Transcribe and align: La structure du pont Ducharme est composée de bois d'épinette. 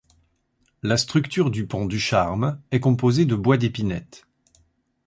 La 0.81 0.97
structure 0.97 1.51
du 1.51 1.67
pont 1.67 1.85
Ducharme 1.85 2.59
est 2.71 2.79
composée 2.79 3.25
de 3.25 3.35
bois 3.35 3.57
d'épinette. 3.57 4.25